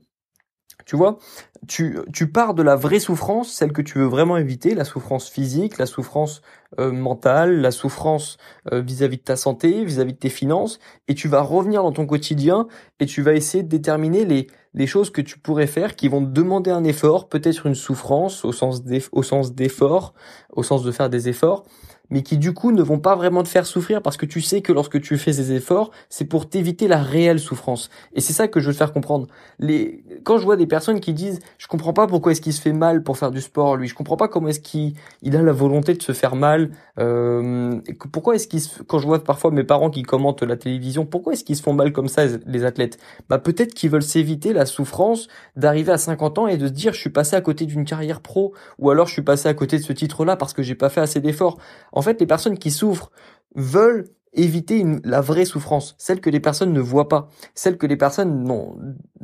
tu 0.85 0.97
vois, 0.97 1.19
tu, 1.67 1.99
tu 2.13 2.31
pars 2.31 2.55
de 2.55 2.63
la 2.63 2.77
vraie 2.77 2.99
souffrance, 2.99 3.51
celle 3.51 3.73
que 3.73 3.83
tu 3.83 3.99
veux 3.99 4.07
vraiment 4.07 4.37
éviter, 4.37 4.75
la 4.75 4.85
souffrance 4.85 5.29
physique, 5.29 5.79
la 5.79 5.87
souffrance 5.87 6.43
euh, 6.79 6.93
mentale, 6.93 7.61
la 7.61 7.71
souffrance 7.71 8.37
euh, 8.73 8.81
vis-à-vis 8.81 9.19
de 9.19 9.23
ta 9.23 9.37
santé, 9.37 9.85
vis-à-vis 9.85 10.13
de 10.13 10.19
tes 10.19 10.29
finances, 10.29 10.79
et 11.09 11.15
tu 11.15 11.29
vas 11.29 11.41
revenir 11.41 11.83
dans 11.83 11.93
ton 11.93 12.07
quotidien 12.07 12.67
et 13.01 13.07
tu 13.07 13.23
vas 13.23 13.33
essayer 13.33 13.63
de 13.63 13.69
déterminer 13.69 14.25
les, 14.25 14.47
les 14.75 14.87
choses 14.87 15.11
que 15.11 15.21
tu 15.21 15.39
pourrais 15.39 15.67
faire 15.67 15.97
qui 15.97 16.09
vont 16.09 16.21
demander 16.21 16.71
un 16.71 16.85
effort, 16.85 17.29
peut-être 17.29 17.67
une 17.67 17.75
souffrance 17.75 18.45
au 18.45 18.53
sens 18.53 18.83
au 19.13 19.23
sens 19.23 19.55
d'effort, 19.55 20.15
au 20.53 20.63
sens 20.63 20.83
de 20.83 20.93
faire 20.93 21.09
des 21.09 21.29
efforts, 21.29 21.65
mais 22.11 22.23
qui 22.23 22.39
du 22.39 22.53
coup 22.53 22.73
ne 22.73 22.83
vont 22.83 22.99
pas 22.99 23.15
vraiment 23.15 23.43
te 23.43 23.49
faire 23.49 23.67
souffrir 23.67 24.03
parce 24.03 24.17
que 24.17 24.27
tu 24.27 24.41
sais 24.41 24.61
que 24.61 24.73
lorsque 24.73 25.01
tu 25.01 25.17
fais 25.19 25.33
ces 25.33 25.53
efforts, 25.53 25.91
c'est 26.09 26.25
pour 26.25 26.49
t'éviter 26.49 26.89
la 26.89 27.03
réelle 27.03 27.41
souffrance. 27.41 27.91
Et 28.15 28.21
c'est 28.21 28.33
ça 28.33 28.49
que 28.49 28.61
je 28.61 28.67
veux 28.67 28.73
te 28.73 28.79
faire 28.79 28.93
comprendre. 28.93 29.27
Les... 29.59 30.05
Quand 30.23 30.39
je 30.39 30.45
vois 30.45 30.57
des 30.57 30.67
personnes 30.67 31.01
qui 31.01 31.13
disent 31.13 31.41
«je 31.59 31.67
comprends 31.67 31.93
pas 31.93 32.07
pourquoi 32.07 32.33
est-ce 32.33 32.41
qu'il 32.41 32.53
se 32.53 32.61
fait 32.61 32.73
mal 32.73 33.03
pour 33.03 33.19
faire 33.19 33.31
du 33.31 33.41
sport, 33.41 33.77
lui, 33.77 33.89
je 33.89 33.95
comprends 33.95 34.17
pas 34.17 34.29
comment 34.29 34.49
est-ce 34.49 34.61
qu'il 34.61 34.95
il 35.23 35.37
a 35.37 35.43
la 35.43 35.53
volonté 35.53 35.95
de 35.95 36.03
se 36.03 36.13
faire 36.13 36.37
mal, 36.37 36.71
euh... 36.99 37.81
pourquoi 38.13 38.35
est-ce 38.35 38.49
qu'il 38.49 38.61
se... 38.61 38.83
quand 38.83 38.99
je 38.99 39.07
vois 39.07 39.23
parfois 39.23 39.51
mes 39.51 39.65
parents 39.65 39.91
qui 39.91 40.03
commentent 40.03 40.43
la 40.43 40.57
télévision, 40.57 41.07
pourquoi 41.07 41.33
est-ce 41.33 41.45
qu'ils 41.45 41.57
se 41.57 41.63
font 41.63 41.73
mal 41.73 41.93
comme 41.93 42.09
ça 42.09 42.25
les 42.47 42.65
athlètes? 42.65 42.99
Bah 43.29 43.39
peut-être 43.39 43.75
qu'ils 43.75 43.91
veulent 43.91 44.03
s'éviter 44.03 44.53
la 44.53 44.67
souffrance 44.67 45.29
d'arriver 45.57 45.93
à 45.93 45.99
50 45.99 46.39
ans 46.39 46.47
et 46.47 46.57
de 46.57 46.67
se 46.67 46.73
dire 46.73 46.93
«je 46.95 47.01
suis 47.01 47.11
passé 47.11 47.35
à 47.37 47.41
côté 47.41 47.67
d'une 47.67 47.85
carrière 47.85 48.21
pro» 48.21 48.53
ou 48.79 48.91
alors 48.91 49.07
«je 49.09 49.13
suis 49.15 49.23
passé 49.23 49.49
à 49.49 49.55
côté 49.55 49.79
de 49.79 49.83
ce 49.83 49.93
titre-là 49.93 50.37
parce 50.37 50.53
que 50.53 50.63
j'ai 50.63 50.75
pas 50.75 50.89
fait 50.89 51.01
assez 51.01 51.21
d'efforts». 51.21 51.59
En 51.95 52.03
fait, 52.03 52.21
les 52.21 52.27
personnes 52.27 52.59
qui 52.59 52.71
souffrent 52.71 53.11
veulent 53.55 54.05
éviter 54.35 54.85
la 55.05 55.21
vraie 55.21 55.45
souffrance, 55.45 55.95
celle 55.99 56.21
que 56.21 56.29
les 56.29 56.41
personnes 56.41 56.73
ne 56.73 56.81
voient 56.81 57.09
pas, 57.09 57.29
celle 57.55 57.79
que 57.79 57.87
les 57.87 57.97
personnes 57.97 58.43
n'ont, 58.43 58.77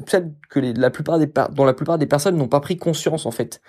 celle 0.06 0.32
que 0.48 0.60
la 0.60 0.90
plupart 0.90 1.18
des 1.18 1.28
dont 1.52 1.64
la 1.64 1.74
plupart 1.74 1.98
des 1.98 2.06
personnes 2.06 2.36
n'ont 2.36 2.48
pas 2.48 2.60
pris 2.60 2.76
conscience 2.76 3.26
en 3.26 3.30
fait. 3.30 3.60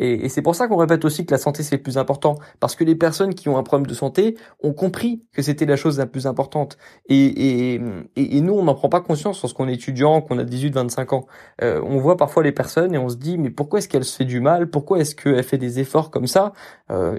Et, 0.00 0.28
c'est 0.28 0.42
pour 0.42 0.54
ça 0.54 0.68
qu'on 0.68 0.76
répète 0.76 1.04
aussi 1.04 1.26
que 1.26 1.32
la 1.32 1.38
santé 1.38 1.62
c'est 1.62 1.76
le 1.76 1.82
plus 1.82 1.98
important, 1.98 2.36
parce 2.60 2.76
que 2.76 2.84
les 2.84 2.94
personnes 2.94 3.34
qui 3.34 3.48
ont 3.48 3.58
un 3.58 3.62
problème 3.62 3.86
de 3.86 3.94
santé 3.94 4.36
ont 4.62 4.72
compris 4.72 5.24
que 5.32 5.42
c'était 5.42 5.66
la 5.66 5.76
chose 5.76 5.98
la 5.98 6.06
plus 6.06 6.26
importante. 6.26 6.78
Et, 7.08 7.74
et, 7.74 7.80
et 8.16 8.40
nous 8.40 8.54
on 8.54 8.64
n'en 8.64 8.74
prend 8.74 8.88
pas 8.88 9.00
conscience 9.00 9.42
lorsqu'on 9.42 9.68
est 9.68 9.74
étudiant, 9.74 10.20
qu'on 10.20 10.38
a 10.38 10.44
18-25 10.44 11.14
ans. 11.14 11.26
Euh, 11.62 11.80
on 11.84 11.98
voit 11.98 12.16
parfois 12.16 12.42
les 12.42 12.52
personnes 12.52 12.94
et 12.94 12.98
on 12.98 13.08
se 13.08 13.16
dit 13.16 13.38
mais 13.38 13.50
pourquoi 13.50 13.78
est-ce 13.80 13.88
qu'elle 13.88 14.04
se 14.04 14.16
fait 14.16 14.24
du 14.24 14.40
mal? 14.40 14.70
Pourquoi 14.70 14.98
est-ce 15.00 15.14
qu'elle 15.14 15.42
fait 15.44 15.58
des 15.58 15.80
efforts 15.80 16.10
comme 16.10 16.26
ça? 16.26 16.52
Euh, 16.90 17.18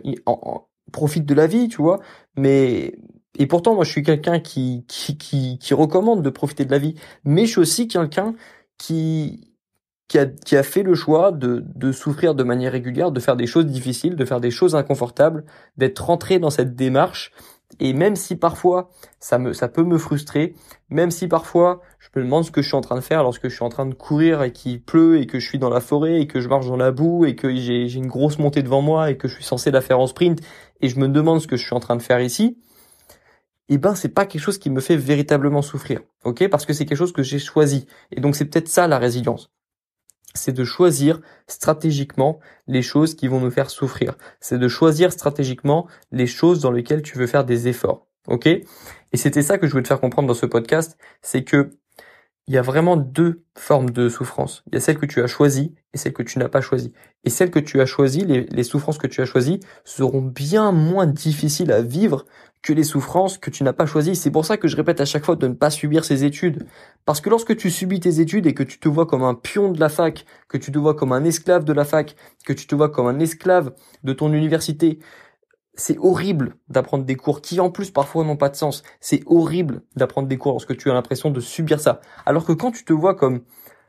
profite 0.92 1.26
de 1.26 1.34
la 1.34 1.48
vie, 1.48 1.68
tu 1.68 1.82
vois. 1.82 2.00
Mais 2.38 2.96
et 3.38 3.48
pourtant, 3.48 3.76
moi, 3.76 3.84
je 3.84 3.92
suis 3.92 4.04
quelqu'un 4.04 4.40
qui, 4.40 4.86
qui, 4.88 5.18
qui, 5.18 5.58
qui 5.60 5.74
recommande 5.74 6.24
de 6.24 6.30
profiter 6.30 6.66
de 6.66 6.72
la 6.72 6.80
vie. 6.80 6.96
Mais 7.24 7.46
je 7.46 7.52
suis 7.52 7.62
aussi 7.62 7.88
quelqu'un 7.88 8.36
qui 8.78 9.46
qui 10.10 10.18
a, 10.18 10.26
qui 10.26 10.58
a 10.58 10.64
fait 10.64 10.82
le 10.82 10.96
choix 10.96 11.32
de, 11.32 11.64
de 11.76 11.92
souffrir 11.92 12.34
de 12.34 12.44
manière 12.44 12.72
régulière, 12.72 13.12
de 13.12 13.20
faire 13.20 13.36
des 13.36 13.46
choses 13.46 13.68
difficiles, 13.68 14.16
de 14.16 14.26
faire 14.26 14.42
des 14.42 14.50
choses 14.50 14.76
inconfortables, 14.76 15.46
d'être 15.78 16.04
rentré 16.04 16.40
dans 16.40 16.50
cette 16.50 16.76
démarche 16.76 17.32
et 17.80 17.94
même 17.94 18.16
si 18.16 18.36
parfois 18.36 18.90
ça 19.20 19.38
me 19.38 19.54
ça 19.54 19.68
peut 19.68 19.84
me 19.84 19.98
frustrer, 19.98 20.56
même 20.90 21.12
si 21.12 21.28
parfois 21.28 21.82
je 22.00 22.08
me 22.16 22.24
demande 22.26 22.44
ce 22.44 22.52
que 22.52 22.62
je 22.62 22.68
suis 22.68 22.76
en 22.76 22.82
train 22.82 22.96
de 22.96 23.02
faire 23.02 23.22
lorsque 23.22 23.48
je 23.48 23.54
suis 23.54 23.64
en 23.64 23.70
train 23.70 23.86
de 23.86 23.94
courir 23.94 24.42
et 24.42 24.52
qu'il 24.52 24.82
pleut 24.82 25.20
et 25.20 25.28
que 25.28 25.40
je 25.40 25.48
suis 25.48 25.60
dans 25.60 25.70
la 25.70 25.80
forêt 25.80 26.20
et 26.22 26.28
que 26.28 26.40
je 26.40 26.50
marche 26.50 26.66
dans 26.66 26.78
la 26.78 26.92
boue 26.92 27.26
et 27.26 27.36
que 27.36 27.54
j'ai 27.54 27.94
une 27.94 28.08
grosse 28.08 28.40
montée 28.40 28.64
devant 28.64 28.82
moi 28.82 29.12
et 29.12 29.18
que 29.18 29.28
je 29.28 29.36
suis 29.36 29.44
censé 29.44 29.70
la 29.70 29.82
faire 29.82 30.00
en 30.00 30.08
sprint 30.08 30.42
et 30.82 30.90
je 30.90 31.00
me 31.00 31.08
demande 31.08 31.42
ce 31.42 31.48
que 31.48 31.58
je 31.58 31.66
suis 31.66 31.76
en 31.76 31.80
train 31.80 31.96
de 31.96 32.02
faire 32.02 32.22
ici, 32.22 32.58
eh 33.70 33.78
ben 33.78 33.96
c'est 33.96 34.10
pas 34.10 34.26
quelque 34.26 34.42
chose 34.42 34.58
qui 34.58 34.70
me 34.70 34.82
fait 34.82 34.98
véritablement 34.98 35.62
souffrir, 35.62 36.02
ok? 36.24 36.48
Parce 36.50 36.66
que 36.66 36.74
c'est 36.74 36.86
quelque 36.86 36.98
chose 36.98 37.14
que 37.14 37.24
j'ai 37.24 37.40
choisi 37.40 37.86
et 38.12 38.20
donc 38.20 38.36
c'est 38.36 38.46
peut-être 38.46 38.68
ça 38.68 38.88
la 38.88 38.98
résilience 38.98 39.52
c'est 40.34 40.54
de 40.54 40.64
choisir 40.64 41.22
stratégiquement 41.48 42.40
les 42.68 42.82
choses 42.82 43.16
qui 43.16 43.28
vont 43.28 43.40
nous 43.40 43.52
faire 43.52 43.70
souffrir. 43.70 44.16
C'est 44.40 44.60
de 44.60 44.68
choisir 44.68 45.12
stratégiquement 45.12 45.88
les 46.12 46.28
choses 46.28 46.62
dans 46.62 46.72
lesquelles 46.72 47.02
tu 47.02 47.18
veux 47.18 47.28
faire 47.28 47.46
des 47.46 47.68
efforts. 47.68 48.08
OK? 48.28 48.48
Et 48.48 49.18
c'était 49.18 49.42
ça 49.42 49.58
que 49.58 49.66
je 49.66 49.72
voulais 49.72 49.84
te 49.84 49.88
faire 49.88 50.00
comprendre 50.00 50.28
dans 50.28 50.34
ce 50.34 50.46
podcast, 50.46 50.98
c'est 51.22 51.44
que 51.44 51.72
il 52.50 52.56
y 52.56 52.58
a 52.58 52.64
vraiment 52.64 52.98
deux 52.98 53.44
formes 53.56 53.92
de 53.92 54.10
souffrance. 54.10 54.64
Il 54.68 54.74
y 54.74 54.78
a 54.78 54.82
celle 54.82 54.98
que 54.98 55.06
tu 55.06 55.22
as 55.22 55.28
choisie 55.28 55.76
et 55.94 56.00
celle 56.00 56.14
que 56.14 56.24
tu 56.24 56.40
n'as 56.40 56.50
pas 56.50 56.62
choisie. 56.62 56.94
Et 57.24 57.30
celle 57.30 57.52
que 57.52 57.60
tu 57.60 57.80
as 57.80 57.86
choisie, 57.86 58.26
les, 58.26 58.64
souffrances 58.64 58.98
que 58.98 59.06
tu 59.06 59.22
as 59.22 59.26
choisies 59.26 59.60
seront 59.86 60.24
bien 60.24 60.72
moins 60.72 61.06
difficiles 61.06 61.72
à 61.72 61.84
vivre 61.84 62.26
que 62.64 62.74
les 62.74 62.84
souffrances 62.84 63.38
que 63.38 63.52
tu 63.52 63.64
n'as 63.64 63.72
pas 63.72 63.86
choisies. 63.86 64.16
C'est 64.16 64.32
pour 64.32 64.48
ça 64.48 64.58
que 64.58 64.68
je 64.68 64.76
répète 64.76 65.00
à 65.00 65.06
chaque 65.06 65.26
fois 65.26 65.36
de 65.36 65.48
ne 65.48 65.54
pas 65.54 65.70
subir 65.70 66.04
ces 66.04 66.24
études. 66.24 66.66
Parce 67.06 67.22
que 67.22 67.30
lorsque 67.30 67.56
tu 67.56 67.70
subis 67.70 68.00
tes 68.00 68.20
études 68.20 68.48
et 68.48 68.56
que 68.56 68.64
tu 68.64 68.80
te 68.80 68.90
vois 68.90 69.06
comme 69.06 69.22
un 69.22 69.36
pion 69.36 69.72
de 69.72 69.80
la 69.80 69.90
fac, 69.90 70.26
que 70.48 70.58
tu 70.58 70.72
te 70.72 70.80
vois 70.80 70.96
comme 70.96 71.12
un 71.12 71.26
esclave 71.26 71.64
de 71.64 71.74
la 71.74 71.86
fac, 71.86 72.16
que 72.48 72.54
tu 72.54 72.66
te 72.66 72.74
vois 72.74 72.90
comme 72.90 73.06
un 73.06 73.20
esclave 73.20 73.76
de 74.04 74.12
ton 74.12 74.34
université, 74.34 74.98
c'est 75.80 75.98
horrible 75.98 76.56
d'apprendre 76.68 77.06
des 77.06 77.16
cours 77.16 77.42
qui 77.42 77.60
en 77.60 77.72
plus 77.72 77.90
parfois 77.90 78.24
n'ont 78.24 78.38
pas 78.38 78.50
de 78.50 78.56
sens. 78.56 78.84
C'est 79.00 79.22
horrible 79.26 79.82
d'apprendre 79.96 80.28
des 80.28 80.38
cours 80.38 80.52
lorsque 80.52 80.78
tu 80.78 80.92
as 80.92 80.94
l'impression 80.94 81.32
de 81.32 81.40
subir 81.40 81.80
ça. 81.80 82.02
Alors 82.26 82.46
que 82.46 82.52
quand 82.52 82.72
tu 82.72 82.84
te 82.84 82.94
vois 82.94 83.16
comme 83.16 83.42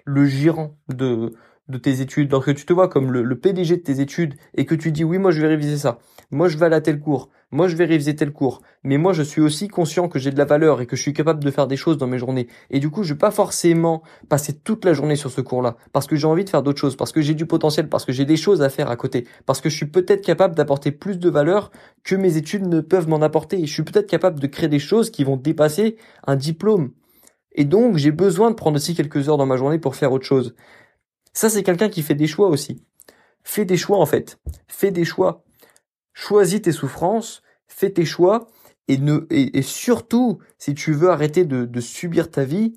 le 0.05 0.25
gérant 0.25 0.77
de, 0.89 1.35
de 1.69 1.79
tes 1.79 2.01
études, 2.01 2.31
lorsque 2.31 2.55
tu 2.55 2.65
te 2.65 2.73
vois 2.73 2.89
comme 2.89 3.13
le, 3.13 3.39
PDG 3.39 3.77
de 3.77 3.83
tes 3.83 4.01
études 4.01 4.35
et 4.55 4.67
que 4.67 4.75
tu 4.75 4.93
dis 4.93 5.05
oui 5.05 5.19
moi 5.19 5.31
je 5.31 5.41
vais 5.41 5.49
réviser 5.49 5.79
ça, 5.79 5.99
moi 6.31 6.49
je 6.49 6.57
vais 6.57 6.67
aller 6.67 6.77
à 6.77 6.81
tel 6.81 7.01
cours, 7.01 7.31
moi 7.51 7.69
je 7.69 7.77
vais 7.77 7.85
réviser 7.85 8.15
tel 8.15 8.33
cours, 8.33 8.63
mais 8.85 8.97
moi 8.97 9.13
je 9.13 9.23
suis 9.23 9.41
aussi 9.41 9.69
conscient 9.69 10.09
que 10.09 10.19
j'ai 10.19 10.31
de 10.31 10.39
la 10.39 10.45
valeur 10.45 10.81
et 10.81 10.87
que 10.87 10.97
je 10.97 11.03
suis 11.03 11.13
capable 11.13 11.43
de 11.43 11.51
faire 11.51 11.67
des 11.67 11.77
choses 11.77 11.99
dans 11.99 12.07
mes 12.07 12.19
journées 12.19 12.49
et 12.71 12.81
du 12.81 12.91
coup 12.91 13.03
je 13.03 13.15
vais 13.15 13.19
pas 13.19 13.31
forcément 13.31 14.03
passer 14.29 14.53
toute 14.53 14.85
la 14.85 14.93
journée 14.93 15.17
sur 15.17 15.31
ce 15.31 15.41
cours-là 15.41 15.77
parce 15.93 16.07
que 16.07 16.17
j'ai 16.17 16.27
envie 16.27 16.45
de 16.45 16.51
faire 16.51 16.63
d'autres 16.63 16.81
choses, 16.81 16.97
parce 16.97 17.13
que 17.13 17.21
j'ai 17.21 17.35
du 17.35 17.47
potentiel, 17.47 17.89
parce 17.89 18.05
que 18.05 18.13
j'ai 18.13 18.25
des 18.25 18.37
choses 18.37 18.63
à 18.63 18.69
faire 18.69 18.91
à 18.91 18.97
côté, 18.97 19.27
parce 19.47 19.61
que 19.61 19.69
je 19.69 19.77
suis 19.77 19.87
peut-être 19.87 20.25
capable 20.25 20.55
d'apporter 20.55 20.93
plus 20.93 21.19
de 21.19 21.29
valeur 21.29 21.71
que 22.05 22.15
mes 22.15 22.37
études 22.37 22.67
ne 22.67 22.81
peuvent 22.81 23.09
m'en 23.09 23.23
apporter, 23.23 23.67
je 23.67 23.73
suis 23.73 23.83
peut-être 23.83 24.09
capable 24.09 24.41
de 24.41 24.47
créer 24.47 24.69
des 24.69 24.79
choses 24.79 25.11
qui 25.11 25.25
vont 25.25 25.37
dépasser 25.37 25.97
un 26.27 26.37
diplôme. 26.37 26.93
Et 27.53 27.65
donc, 27.65 27.97
j'ai 27.97 28.13
besoin 28.13 28.51
de 28.51 28.55
prendre 28.55 28.77
aussi 28.77 28.95
quelques 28.95 29.29
heures 29.29 29.37
dans 29.37 29.47
ma 29.47 29.57
journée 29.57 29.79
pour 29.79 29.97
faire 29.97 30.13
autre 30.13 30.27
chose. 30.27 30.55
Ça, 31.33 31.49
c'est 31.49 31.63
quelqu'un 31.63 31.89
qui 31.89 32.03
fait 32.03 32.15
des 32.15 32.27
choix 32.27 32.49
aussi. 32.49 32.85
Fais 33.43 33.65
des 33.65 33.77
choix, 33.77 33.99
en 33.99 34.07
fait. 34.07 34.39
Fais 34.69 34.91
des 34.91 35.05
choix. 35.05 35.45
Choisis 36.21 36.61
tes 36.61 36.73
souffrances, 36.73 37.43
fais 37.67 37.89
tes 37.89 38.05
choix, 38.05 38.47
et 38.89 38.99
ne, 38.99 39.27
et, 39.31 39.63
surtout, 39.63 40.39
si 40.59 40.75
tu 40.75 40.93
veux 40.93 41.09
arrêter 41.09 41.47
de, 41.47 41.65
de 41.65 41.81
subir 41.81 42.31
ta 42.31 42.45
vie, 42.45 42.75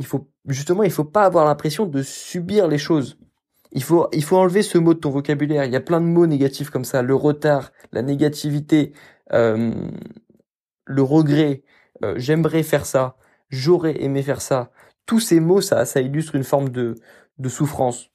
il 0.00 0.06
faut, 0.06 0.28
justement, 0.48 0.82
il 0.82 0.90
faut 0.90 1.04
pas 1.04 1.24
avoir 1.24 1.44
l'impression 1.44 1.86
de 1.86 2.02
subir 2.02 2.66
les 2.66 2.78
choses. 2.78 3.16
Il 3.70 3.84
faut, 3.84 4.08
il 4.12 4.24
faut 4.24 4.38
enlever 4.38 4.64
ce 4.64 4.76
mot 4.76 4.92
de 4.94 4.98
ton 4.98 5.10
vocabulaire. 5.10 5.64
Il 5.66 5.72
y 5.72 5.76
a 5.76 5.80
plein 5.80 6.00
de 6.00 6.06
mots 6.06 6.26
négatifs 6.26 6.70
comme 6.70 6.84
ça. 6.84 7.00
Le 7.02 7.14
retard, 7.14 7.70
la 7.92 8.02
négativité, 8.02 8.92
euh, 9.32 9.72
le 10.84 11.02
regret, 11.02 11.62
euh, 12.02 12.14
j'aimerais 12.16 12.64
faire 12.64 12.86
ça, 12.86 13.16
j'aurais 13.50 14.02
aimé 14.02 14.24
faire 14.24 14.40
ça. 14.40 14.72
Tous 15.06 15.20
ces 15.20 15.38
mots, 15.38 15.60
ça, 15.60 15.84
ça 15.84 16.00
illustre 16.00 16.34
une 16.34 16.42
forme 16.42 16.70
de, 16.70 16.96
de 17.38 17.48
souffrance. 17.48 18.10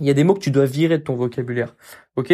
Il 0.00 0.06
y 0.06 0.10
a 0.10 0.14
des 0.14 0.24
mots 0.24 0.32
que 0.32 0.40
tu 0.40 0.50
dois 0.50 0.64
virer 0.64 0.96
de 0.96 1.04
ton 1.04 1.14
vocabulaire. 1.14 1.76
Ok? 2.16 2.32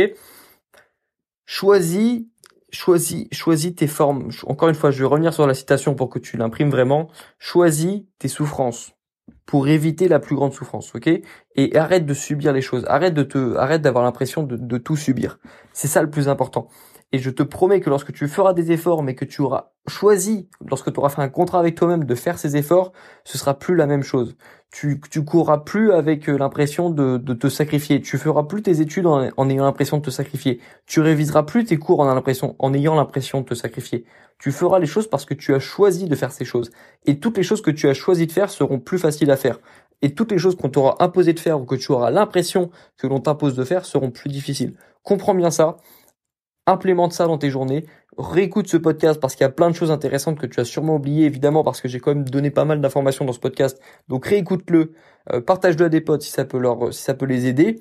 Choisis, 1.50 2.26
choisis, 2.70 3.26
choisis 3.32 3.74
tes 3.74 3.86
formes. 3.86 4.28
Encore 4.46 4.68
une 4.68 4.74
fois, 4.74 4.90
je 4.90 4.98
vais 4.98 5.06
revenir 5.06 5.32
sur 5.32 5.46
la 5.46 5.54
citation 5.54 5.94
pour 5.94 6.10
que 6.10 6.18
tu 6.18 6.36
l'imprimes 6.36 6.68
vraiment. 6.68 7.08
Choisis 7.38 8.02
tes 8.18 8.28
souffrances 8.28 8.92
pour 9.46 9.66
éviter 9.66 10.08
la 10.08 10.18
plus 10.18 10.36
grande 10.36 10.52
souffrance, 10.52 10.94
ok? 10.94 11.08
Et 11.56 11.74
arrête 11.74 12.04
de 12.04 12.12
subir 12.12 12.52
les 12.52 12.60
choses. 12.60 12.84
Arrête 12.86 13.14
de 13.14 13.22
te, 13.22 13.56
arrête 13.56 13.80
d'avoir 13.80 14.04
l'impression 14.04 14.42
de, 14.42 14.56
de 14.56 14.76
tout 14.76 14.96
subir. 14.96 15.38
C'est 15.72 15.88
ça 15.88 16.02
le 16.02 16.10
plus 16.10 16.28
important. 16.28 16.68
Et 17.12 17.18
je 17.18 17.30
te 17.30 17.42
promets 17.42 17.80
que 17.80 17.88
lorsque 17.88 18.12
tu 18.12 18.28
feras 18.28 18.52
des 18.52 18.70
efforts, 18.70 19.02
mais 19.02 19.14
que 19.14 19.24
tu 19.24 19.40
auras 19.40 19.72
choisi, 19.86 20.50
lorsque 20.68 20.92
tu 20.92 20.98
auras 21.00 21.08
fait 21.08 21.22
un 21.22 21.30
contrat 21.30 21.58
avec 21.58 21.74
toi-même 21.74 22.04
de 22.04 22.14
faire 22.14 22.38
ces 22.38 22.56
efforts, 22.56 22.92
ce 23.24 23.38
sera 23.38 23.58
plus 23.58 23.74
la 23.74 23.86
même 23.86 24.02
chose. 24.02 24.36
Tu, 24.70 25.00
tu 25.10 25.24
courras 25.24 25.58
plus 25.58 25.92
avec 25.92 26.28
euh, 26.28 26.36
l'impression 26.36 26.90
de, 26.90 27.16
de 27.16 27.32
te 27.32 27.48
sacrifier. 27.48 28.02
Tu 28.02 28.18
feras 28.18 28.42
plus 28.42 28.60
tes 28.60 28.82
études 28.82 29.06
en, 29.06 29.48
ayant 29.48 29.64
l'impression 29.64 29.96
de 29.96 30.02
te 30.02 30.10
sacrifier. 30.10 30.60
Tu 30.84 31.00
réviseras 31.00 31.44
plus 31.44 31.64
tes 31.64 31.78
cours 31.78 32.00
en, 32.00 32.14
l'impression, 32.14 32.54
en 32.58 32.74
ayant 32.74 32.94
l'impression 32.94 33.40
de 33.40 33.46
te 33.46 33.54
sacrifier. 33.54 34.04
Tu 34.38 34.52
feras 34.52 34.78
les 34.78 34.86
choses 34.86 35.08
parce 35.08 35.24
que 35.24 35.32
tu 35.32 35.54
as 35.54 35.60
choisi 35.60 36.06
de 36.06 36.14
faire 36.14 36.32
ces 36.32 36.44
choses. 36.44 36.70
Et 37.06 37.18
toutes 37.18 37.38
les 37.38 37.42
choses 37.42 37.62
que 37.62 37.70
tu 37.70 37.88
as 37.88 37.94
choisi 37.94 38.26
de 38.26 38.32
faire 38.32 38.50
seront 38.50 38.78
plus 38.78 38.98
faciles 38.98 39.30
à 39.30 39.36
faire. 39.36 39.58
Et 40.02 40.14
toutes 40.14 40.30
les 40.30 40.38
choses 40.38 40.56
qu'on 40.56 40.68
t'aura 40.68 41.02
imposé 41.02 41.32
de 41.32 41.40
faire 41.40 41.58
ou 41.58 41.64
que 41.64 41.74
tu 41.74 41.90
auras 41.90 42.10
l'impression 42.10 42.70
que 42.98 43.06
l'on 43.06 43.20
t'impose 43.20 43.54
de 43.54 43.64
faire 43.64 43.86
seront 43.86 44.10
plus 44.10 44.28
difficiles. 44.28 44.74
Comprends 45.02 45.34
bien 45.34 45.50
ça 45.50 45.78
implémente 46.68 47.12
ça 47.12 47.26
dans 47.26 47.38
tes 47.38 47.50
journées, 47.50 47.84
réécoute 48.16 48.68
ce 48.68 48.76
podcast 48.76 49.20
parce 49.20 49.34
qu'il 49.34 49.44
y 49.44 49.46
a 49.46 49.50
plein 49.50 49.70
de 49.70 49.74
choses 49.74 49.90
intéressantes 49.90 50.38
que 50.38 50.46
tu 50.46 50.60
as 50.60 50.64
sûrement 50.64 50.96
oubliées, 50.96 51.26
évidemment, 51.26 51.64
parce 51.64 51.80
que 51.80 51.88
j'ai 51.88 52.00
quand 52.00 52.14
même 52.14 52.28
donné 52.28 52.50
pas 52.50 52.64
mal 52.64 52.80
d'informations 52.80 53.24
dans 53.24 53.32
ce 53.32 53.40
podcast. 53.40 53.80
Donc 54.08 54.26
réécoute-le, 54.26 54.92
euh, 55.32 55.40
partage-le 55.40 55.86
à 55.86 55.88
des 55.88 56.00
potes 56.00 56.22
si 56.22 56.30
ça 56.30 56.44
peut 56.44 56.58
leur, 56.58 56.92
si 56.92 57.02
ça 57.02 57.14
peut 57.14 57.26
les 57.26 57.46
aider. 57.46 57.80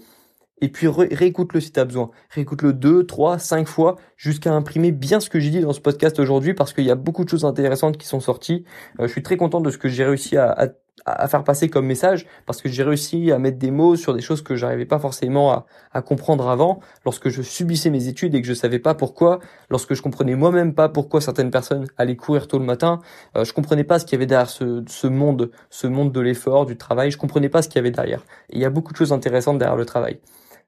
Et 0.60 0.70
puis 0.70 0.88
réécoute-le 0.88 1.60
si 1.60 1.72
tu 1.72 1.79
as 1.79 1.86
besoin. 1.86 2.10
Réécoute-le 2.32 2.74
deux, 2.74 3.06
trois, 3.06 3.38
cinq 3.38 3.67
fois 3.67 3.96
jusqu'à 4.15 4.51
imprimer 4.53 4.91
bien 4.91 5.20
ce 5.20 5.29
que 5.29 5.39
j'ai 5.39 5.51
dit 5.51 5.60
dans 5.60 5.74
ce 5.74 5.82
podcast 5.82 6.20
aujourd'hui 6.20 6.56
parce 6.56 6.74
qu'il 6.74 6.86
y 6.86 6.89
a 6.89 6.96
beaucoup 6.96 7.24
de 7.24 7.29
choses 7.29 7.46
intéressantes 7.46 7.98
qui 7.98 8.08
sont 8.08 8.20
sorties. 8.20 8.65
Euh, 9.00 9.08
je 9.08 9.12
suis 9.12 9.22
très 9.22 9.38
content 9.38 9.62
de 9.62 9.70
ce 9.70 9.77
que 9.77 9.88
j'ai 9.88 10.03
réussi 10.03 10.36
à 10.36 10.70
à 11.06 11.27
faire 11.27 11.44
passer 11.44 11.70
comme 11.70 11.86
message 11.86 12.25
parce 12.46 12.62
que 12.62 12.70
j'ai 12.70 12.84
réussi 12.84 13.32
à 13.32 13.39
mettre 13.39 13.58
des 13.58 13.72
mots 13.72 13.96
sur 13.96 14.13
des 14.13 14.22
choses 14.22 14.42
que 14.42 14.56
j'arrivais 14.56 14.86
pas 14.86 15.00
forcément 15.00 15.51
à, 15.51 15.66
à, 15.94 16.01
comprendre 16.01 16.50
avant 16.50 16.80
lorsque 17.06 17.30
je 17.30 17.42
subissais 17.42 17.89
mes 17.89 18.08
études 18.08 18.36
et 18.36 18.42
que 18.42 18.48
je 18.48 18.54
savais 18.54 18.80
pas 18.80 18.94
pourquoi 18.94 19.39
lorsque 19.70 19.94
je 19.94 20.01
comprenais 20.01 20.36
moi-même 20.36 20.74
pas 20.74 20.89
pourquoi 20.89 21.22
certaines 21.22 21.51
personnes 21.51 21.88
allaient 21.98 22.16
courir 22.16 22.48
tôt 22.48 22.60
le 22.60 22.66
matin 22.66 23.00
euh, 23.36 23.46
je 23.46 23.54
comprenais 23.54 23.84
pas 23.84 24.00
ce 24.00 24.06
qu'il 24.06 24.13
y 24.13 24.18
avait 24.18 24.25
derrière 24.25 24.50
ce, 24.50 24.84
ce 24.88 25.08
monde 25.08 25.51
ce 25.70 25.88
monde 25.88 26.12
de 26.12 26.20
l'effort 26.20 26.66
du 26.66 26.77
travail 26.77 27.12
je 27.12 27.18
comprenais 27.18 27.50
pas 27.50 27.62
ce 27.62 27.68
qu'il 27.68 27.77
y 27.77 27.80
avait 27.80 27.92
derrière. 27.92 28.24
Et 28.50 28.56
il 28.58 28.62
y 28.62 28.66
a 28.66 28.70
beaucoup 28.70 28.94
de 28.94 28.98
choses 28.98 29.13
intéressantes 29.13 29.58
derrière 29.58 29.77
le 29.77 29.86
travail. 29.86 30.20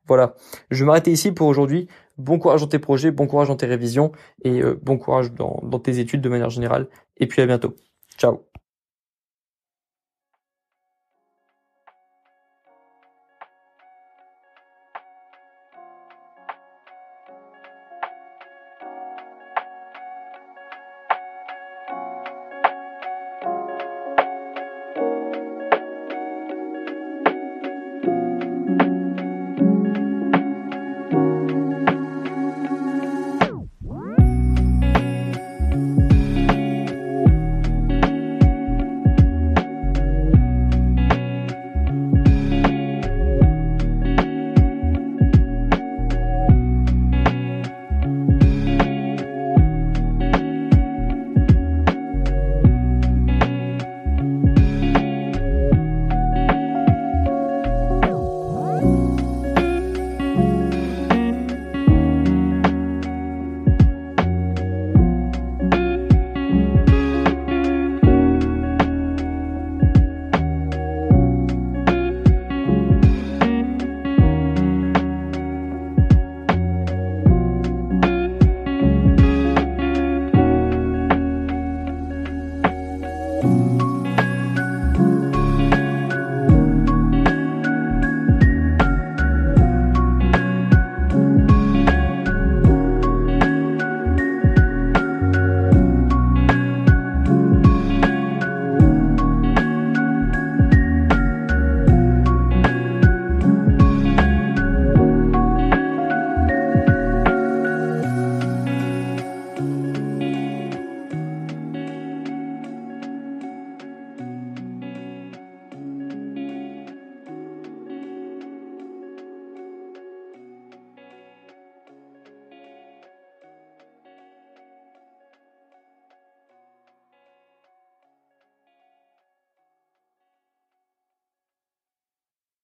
Voilà. 0.08 0.36
Je 0.72 0.84
vais 0.84 0.88
m'arrêter 0.88 1.12
ici 1.12 1.32
pour 1.32 1.48
aujourd'hui. 1.48 1.88
Bon 2.18 2.40
courage 2.40 2.62
dans 2.62 2.68
tes 2.68 2.80
projets 2.80 3.12
bon 3.12 3.28
courage 3.28 3.48
dans 3.48 3.56
tes 3.56 3.68
révisions 3.68 4.12
et 4.44 4.62
euh, 4.62 4.78
bon 4.82 4.98
courage 4.98 5.32
dans, 5.34 5.62
dans 5.64 5.80
tes 5.80 6.00
études 6.00 6.22
de 6.22 6.30
manière 6.30 6.50
générale. 6.50 6.88
Et 7.18 7.28
puis 7.28 7.42
à 7.42 7.46
bientôt. 7.46 7.76
Ciao 8.18 8.50